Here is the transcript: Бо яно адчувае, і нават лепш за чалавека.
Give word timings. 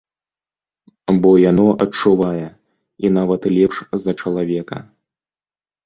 Бо 1.25 1.33
яно 1.51 1.67
адчувае, 1.85 2.47
і 3.05 3.15
нават 3.21 3.41
лепш 3.57 3.77
за 4.03 4.11
чалавека. 4.21 4.77